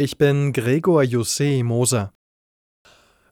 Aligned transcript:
Ich 0.00 0.16
bin 0.16 0.54
Gregor 0.54 1.02
Jussé 1.02 1.62
Moser. 1.62 2.14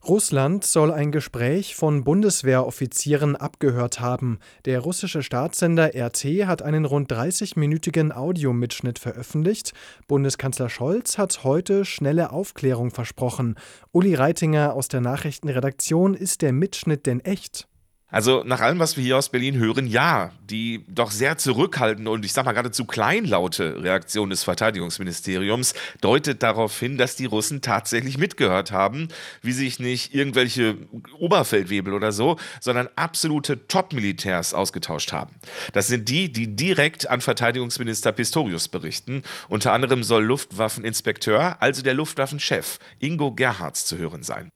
Russland 0.06 0.64
soll 0.64 0.92
ein 0.92 1.12
Gespräch 1.12 1.74
von 1.74 2.04
Bundeswehroffizieren 2.04 3.36
abgehört 3.36 4.00
haben. 4.00 4.38
Der 4.66 4.80
russische 4.80 5.22
Staatssender 5.22 5.92
RT 5.94 6.24
hat 6.46 6.60
einen 6.60 6.84
rund 6.84 7.10
30-minütigen 7.10 8.12
Audiomitschnitt 8.12 8.98
veröffentlicht. 8.98 9.72
Bundeskanzler 10.08 10.68
Scholz 10.68 11.16
hat 11.16 11.42
heute 11.42 11.86
schnelle 11.86 12.32
Aufklärung 12.32 12.90
versprochen. 12.90 13.54
Uli 13.92 14.14
Reitinger 14.14 14.74
aus 14.74 14.88
der 14.88 15.00
Nachrichtenredaktion, 15.00 16.12
ist 16.12 16.42
der 16.42 16.52
Mitschnitt 16.52 17.06
denn 17.06 17.20
echt? 17.20 17.66
Also 18.10 18.42
nach 18.42 18.60
allem, 18.60 18.78
was 18.78 18.96
wir 18.96 19.04
hier 19.04 19.18
aus 19.18 19.28
Berlin 19.28 19.58
hören, 19.58 19.86
ja, 19.86 20.32
die 20.48 20.82
doch 20.88 21.10
sehr 21.10 21.36
zurückhaltende 21.36 22.10
und 22.10 22.24
ich 22.24 22.32
sag 22.32 22.46
mal 22.46 22.52
geradezu 22.52 22.86
kleinlaute 22.86 23.82
Reaktion 23.82 24.30
des 24.30 24.44
Verteidigungsministeriums 24.44 25.74
deutet 26.00 26.42
darauf 26.42 26.78
hin, 26.78 26.96
dass 26.96 27.16
die 27.16 27.26
Russen 27.26 27.60
tatsächlich 27.60 28.16
mitgehört 28.16 28.72
haben, 28.72 29.08
wie 29.42 29.52
sich 29.52 29.78
nicht 29.78 30.14
irgendwelche 30.14 30.78
Oberfeldwebel 31.18 31.92
oder 31.92 32.10
so, 32.12 32.38
sondern 32.60 32.88
absolute 32.96 33.68
Top-Militärs 33.68 34.54
ausgetauscht 34.54 35.12
haben. 35.12 35.34
Das 35.74 35.88
sind 35.88 36.08
die, 36.08 36.32
die 36.32 36.56
direkt 36.56 37.10
an 37.10 37.20
Verteidigungsminister 37.20 38.12
Pistorius 38.12 38.68
berichten. 38.68 39.22
Unter 39.50 39.74
anderem 39.74 40.02
soll 40.02 40.24
Luftwaffeninspekteur, 40.24 41.60
also 41.60 41.82
der 41.82 41.92
Luftwaffenchef 41.92 42.78
Ingo 43.00 43.32
Gerhards 43.32 43.84
zu 43.84 43.98
hören 43.98 44.22
sein. 44.22 44.48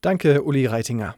Danke, 0.00 0.42
Uli 0.42 0.66
Reitinger. 0.66 1.14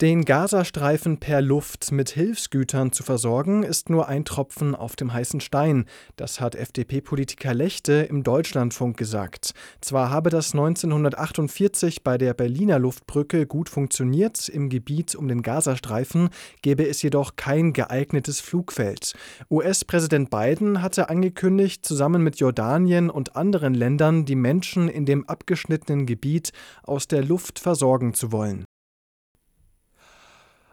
Den 0.00 0.24
Gazastreifen 0.24 1.18
per 1.18 1.42
Luft 1.42 1.90
mit 1.90 2.10
Hilfsgütern 2.10 2.92
zu 2.92 3.02
versorgen, 3.02 3.64
ist 3.64 3.90
nur 3.90 4.06
ein 4.06 4.24
Tropfen 4.24 4.76
auf 4.76 4.94
dem 4.94 5.12
heißen 5.12 5.40
Stein. 5.40 5.86
Das 6.14 6.40
hat 6.40 6.54
FDP-Politiker 6.54 7.52
Lechte 7.52 7.94
im 8.08 8.22
Deutschlandfunk 8.22 8.96
gesagt. 8.96 9.54
Zwar 9.80 10.10
habe 10.10 10.30
das 10.30 10.52
1948 10.52 12.04
bei 12.04 12.16
der 12.16 12.32
Berliner 12.32 12.78
Luftbrücke 12.78 13.44
gut 13.48 13.68
funktioniert, 13.68 14.48
im 14.48 14.68
Gebiet 14.68 15.16
um 15.16 15.26
den 15.26 15.42
Gazastreifen 15.42 16.28
gäbe 16.62 16.86
es 16.86 17.02
jedoch 17.02 17.34
kein 17.34 17.72
geeignetes 17.72 18.40
Flugfeld. 18.40 19.14
US-Präsident 19.50 20.30
Biden 20.30 20.80
hatte 20.80 21.08
angekündigt, 21.08 21.84
zusammen 21.84 22.22
mit 22.22 22.38
Jordanien 22.38 23.10
und 23.10 23.34
anderen 23.34 23.74
Ländern 23.74 24.24
die 24.26 24.36
Menschen 24.36 24.88
in 24.88 25.06
dem 25.06 25.28
abgeschnittenen 25.28 26.06
Gebiet 26.06 26.52
aus 26.84 27.08
der 27.08 27.24
Luft 27.24 27.58
versorgen 27.58 28.14
zu 28.14 28.30
wollen. 28.30 28.67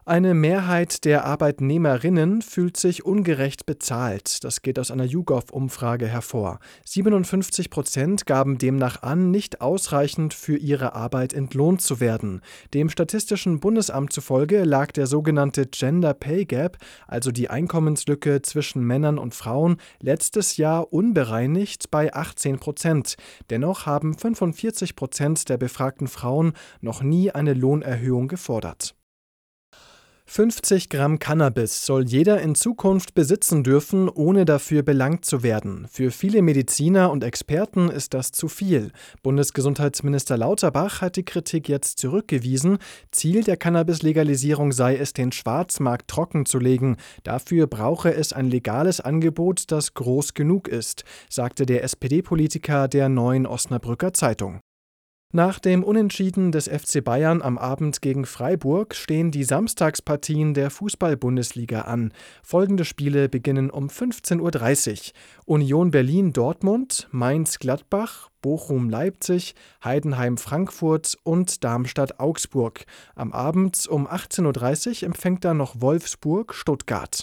Eine 0.07 0.35
Mehrheit 0.35 1.03
der 1.03 1.25
Arbeitnehmerinnen 1.25 2.43
fühlt 2.43 2.77
sich 2.77 3.07
ungerecht 3.07 3.65
bezahlt. 3.65 4.43
Das 4.43 4.61
geht 4.61 4.77
aus 4.77 4.91
einer 4.91 5.03
YouGov-Umfrage 5.03 6.05
hervor. 6.05 6.59
57 6.85 7.71
Prozent 7.71 8.27
gaben 8.27 8.59
demnach 8.59 9.01
an, 9.01 9.31
nicht 9.31 9.61
ausreichend 9.61 10.35
für 10.35 10.57
ihre 10.57 10.93
Arbeit 10.93 11.33
entlohnt 11.33 11.81
zu 11.81 11.99
werden. 11.99 12.41
Dem 12.75 12.91
Statistischen 12.91 13.59
Bundesamt 13.59 14.13
zufolge 14.13 14.63
lag 14.63 14.91
der 14.91 15.07
sogenannte 15.07 15.65
Gender 15.65 16.13
Pay 16.13 16.45
Gap, 16.45 16.77
also 17.07 17.31
die 17.31 17.49
Einkommenslücke 17.49 18.43
zwischen 18.43 18.83
Männern 18.83 19.17
und 19.17 19.33
Frauen, 19.33 19.77
letztes 19.99 20.57
Jahr 20.57 20.93
unbereinigt 20.93 21.89
bei 21.89 22.13
18 22.13 22.59
Prozent. 22.59 23.15
Dennoch 23.49 23.87
haben 23.87 24.15
45 24.15 24.95
Prozent 24.95 25.49
der 25.49 25.57
befragten 25.57 26.07
Frauen 26.07 26.53
noch 26.79 27.01
nie 27.01 27.31
eine 27.31 27.55
Lohnerhöhung 27.55 28.27
gefordert. 28.27 28.93
50 30.27 30.89
Gramm 30.89 31.19
Cannabis 31.19 31.85
soll 31.85 32.03
jeder 32.03 32.41
in 32.41 32.55
Zukunft 32.55 33.13
besitzen 33.13 33.63
dürfen, 33.63 34.09
ohne 34.09 34.43
dafür 34.43 34.81
belangt 34.81 35.23
zu 35.23 35.43
werden. 35.43 35.87
Für 35.89 36.09
viele 36.09 36.41
Mediziner 36.41 37.11
und 37.11 37.23
Experten 37.23 37.89
ist 37.89 38.13
das 38.15 38.31
zu 38.31 38.47
viel. 38.47 38.91
Bundesgesundheitsminister 39.21 40.35
Lauterbach 40.35 40.99
hat 41.01 41.15
die 41.15 41.23
Kritik 41.23 41.69
jetzt 41.69 41.99
zurückgewiesen. 41.99 42.79
Ziel 43.11 43.43
der 43.43 43.55
Cannabis-Legalisierung 43.55 44.71
sei 44.71 44.97
es, 44.97 45.13
den 45.13 45.31
Schwarzmarkt 45.31 46.09
trockenzulegen. 46.09 46.97
Dafür 47.23 47.67
brauche 47.67 48.13
es 48.13 48.33
ein 48.33 48.49
legales 48.49 48.99
Angebot, 48.99 49.71
das 49.71 49.93
groß 49.93 50.33
genug 50.33 50.67
ist, 50.67 51.05
sagte 51.29 51.65
der 51.65 51.83
SPD-Politiker 51.83 52.87
der 52.87 53.09
neuen 53.09 53.45
Osnabrücker 53.45 54.11
Zeitung. 54.11 54.59
Nach 55.35 55.59
dem 55.59 55.83
Unentschieden 55.83 56.53
des 56.53 56.69
FC 56.69 57.03
Bayern 57.03 57.41
am 57.41 57.57
Abend 57.57 58.01
gegen 58.01 58.25
Freiburg 58.25 58.95
stehen 58.95 59.31
die 59.31 59.43
Samstagspartien 59.43 60.53
der 60.53 60.69
Fußball-Bundesliga 60.69 61.81
an. 61.81 62.13
Folgende 62.41 62.85
Spiele 62.85 63.27
beginnen 63.27 63.69
um 63.69 63.87
15.30 63.89 64.91
Uhr: 64.91 65.55
Union 65.55 65.91
Berlin-Dortmund, 65.91 67.09
Mainz-Gladbach, 67.11 68.29
Bochum-Leipzig, 68.41 69.55
Heidenheim-Frankfurt 69.83 71.17
und 71.23 71.65
Darmstadt-Augsburg. 71.65 72.85
Am 73.15 73.33
Abend 73.33 73.87
um 73.89 74.07
18.30 74.07 75.01
Uhr 75.01 75.07
empfängt 75.07 75.43
dann 75.43 75.57
noch 75.57 75.81
Wolfsburg-Stuttgart. 75.81 77.13